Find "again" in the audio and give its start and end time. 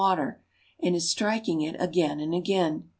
1.79-2.19, 2.33-2.89